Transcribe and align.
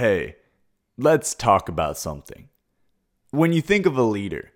hey, 0.00 0.34
let's 0.96 1.34
talk 1.34 1.68
about 1.68 1.98
something. 1.98 2.48
When 3.32 3.52
you 3.52 3.60
think 3.60 3.84
of 3.84 3.98
a 3.98 4.02
leader, 4.02 4.50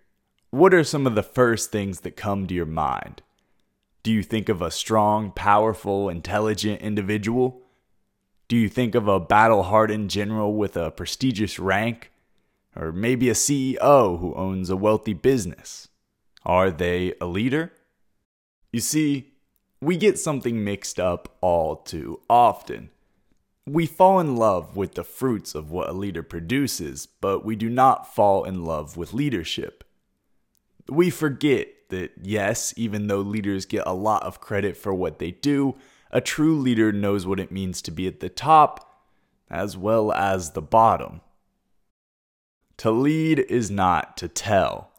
what 0.48 0.72
are 0.72 0.82
some 0.82 1.06
of 1.06 1.14
the 1.14 1.22
first 1.22 1.70
things 1.70 2.00
that 2.00 2.17
come 2.17 2.46
to 2.46 2.54
your 2.54 2.64
mind? 2.64 3.20
Do 4.02 4.10
you 4.10 4.22
think 4.22 4.49
of 4.49 4.62
a 4.62 4.70
strong, 4.70 5.30
powerful, 5.33 6.08
intelligent 6.08 6.80
individual? 6.80 7.60
Do 8.48 8.57
you 8.57 8.70
think 8.70 8.95
of 8.95 9.07
a 9.07 9.20
battle 9.20 9.64
hardened 9.64 10.09
general 10.09 10.54
with 10.54 10.79
a 10.79 10.91
prestigious 10.91 11.58
rank? 11.58 12.11
Or 12.74 12.90
maybe 12.90 13.29
a 13.29 13.34
CEO 13.34 14.18
who 14.18 14.34
owns 14.36 14.70
a 14.70 14.79
wealthy 14.79 15.12
business? 15.12 15.88
Are 16.46 16.70
they 16.70 17.12
a 17.20 17.26
leader? 17.26 17.70
You 18.72 18.80
see, 18.80 19.34
we 19.82 19.98
get 19.98 20.18
something 20.18 20.64
mixed 20.64 20.98
up 20.98 21.36
all 21.42 21.76
too 21.76 22.22
often. 22.30 22.88
We 23.66 23.86
fall 23.86 24.20
in 24.20 24.36
love 24.36 24.76
with 24.76 24.94
the 24.94 25.04
fruits 25.04 25.54
of 25.54 25.70
what 25.70 25.88
a 25.88 25.92
leader 25.92 26.22
produces, 26.22 27.07
but 27.07 27.44
we 27.44 27.57
do 27.57 27.70
not 27.70 28.14
fall 28.14 28.44
in 28.44 28.64
love 28.64 28.96
with 28.96 29.14
leadership. 29.14 29.84
We 30.86 31.08
forget 31.08 31.68
that, 31.89 32.12
yes, 32.20 32.75
even 32.77 33.06
though 33.06 33.20
leaders 33.20 33.65
get 33.65 33.84
a 33.87 33.95
lot 33.95 34.23
of 34.25 34.41
credit 34.41 34.77
for 34.77 34.92
what 34.92 35.19
they 35.19 35.30
do, 35.30 35.77
a 36.11 36.20
true 36.20 36.59
leader 36.59 36.92
knows 36.92 37.27
what 37.27 37.41
it 37.41 37.51
means 37.51 37.80
to 37.83 37.91
be 37.91 38.06
at 38.06 38.20
the 38.20 38.29
top 38.29 38.91
as 39.48 39.78
well 39.78 40.12
as 40.12 40.51
the 40.51 40.62
bottom. 40.62 41.23
To 42.78 42.91
lead 42.91 43.39
is 43.39 43.70
not 43.70 44.17
to 44.19 44.28
tell, 44.28 44.91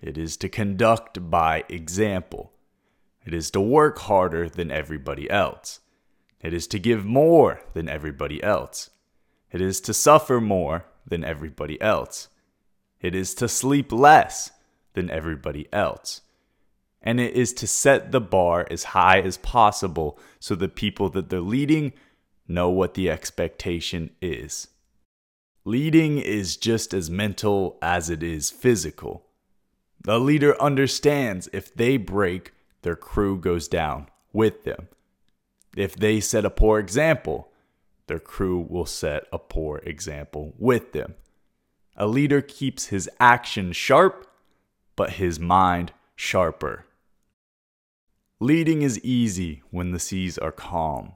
it 0.00 0.18
is 0.18 0.36
to 0.38 0.48
conduct 0.48 1.30
by 1.30 1.62
example. 1.68 2.52
It 3.24 3.32
is 3.32 3.52
to 3.52 3.60
work 3.60 4.00
harder 4.00 4.48
than 4.48 4.72
everybody 4.72 5.30
else. 5.30 5.78
It 6.42 6.52
is 6.52 6.66
to 6.68 6.78
give 6.78 7.04
more 7.04 7.60
than 7.72 7.88
everybody 7.88 8.42
else. 8.42 8.90
It 9.52 9.60
is 9.60 9.80
to 9.82 9.94
suffer 9.94 10.40
more 10.40 10.86
than 11.06 11.24
everybody 11.24 11.80
else. 11.80 12.28
It 13.00 13.14
is 13.14 13.34
to 13.34 13.48
sleep 13.48 13.92
less 13.92 14.50
than 14.94 15.10
everybody 15.10 15.68
else. 15.72 16.22
And 17.00 17.20
it 17.20 17.34
is 17.34 17.52
to 17.54 17.66
set 17.66 18.12
the 18.12 18.20
bar 18.20 18.66
as 18.70 18.84
high 18.84 19.20
as 19.20 19.38
possible 19.38 20.18
so 20.38 20.54
the 20.54 20.68
people 20.68 21.08
that 21.10 21.30
they're 21.30 21.40
leading 21.40 21.92
know 22.48 22.70
what 22.70 22.94
the 22.94 23.10
expectation 23.10 24.10
is. 24.20 24.68
Leading 25.64 26.18
is 26.18 26.56
just 26.56 26.92
as 26.92 27.10
mental 27.10 27.78
as 27.80 28.10
it 28.10 28.22
is 28.22 28.50
physical. 28.50 29.26
The 30.00 30.18
leader 30.18 30.60
understands 30.60 31.48
if 31.52 31.72
they 31.74 31.96
break, 31.96 32.52
their 32.82 32.96
crew 32.96 33.38
goes 33.38 33.68
down 33.68 34.08
with 34.32 34.64
them. 34.64 34.88
If 35.76 35.96
they 35.96 36.20
set 36.20 36.44
a 36.44 36.50
poor 36.50 36.78
example, 36.78 37.50
their 38.06 38.18
crew 38.18 38.66
will 38.68 38.86
set 38.86 39.24
a 39.32 39.38
poor 39.38 39.78
example 39.84 40.54
with 40.58 40.92
them. 40.92 41.14
A 41.96 42.06
leader 42.06 42.40
keeps 42.42 42.86
his 42.86 43.08
action 43.20 43.72
sharp, 43.72 44.26
but 44.96 45.14
his 45.14 45.38
mind 45.38 45.92
sharper. 46.14 46.86
Leading 48.40 48.82
is 48.82 49.02
easy 49.04 49.62
when 49.70 49.92
the 49.92 49.98
seas 49.98 50.36
are 50.36 50.52
calm, 50.52 51.12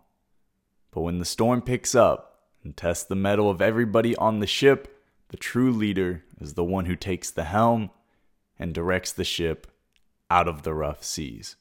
but 0.92 1.00
when 1.00 1.18
the 1.18 1.24
storm 1.24 1.60
picks 1.60 1.94
up 1.94 2.44
and 2.62 2.76
tests 2.76 3.04
the 3.04 3.14
mettle 3.14 3.50
of 3.50 3.60
everybody 3.60 4.14
on 4.16 4.38
the 4.38 4.46
ship, 4.46 5.02
the 5.28 5.36
true 5.36 5.72
leader 5.72 6.24
is 6.40 6.54
the 6.54 6.64
one 6.64 6.84
who 6.84 6.96
takes 6.96 7.30
the 7.30 7.44
helm 7.44 7.90
and 8.58 8.72
directs 8.72 9.12
the 9.12 9.24
ship 9.24 9.66
out 10.30 10.48
of 10.48 10.62
the 10.62 10.72
rough 10.72 11.02
seas. 11.02 11.56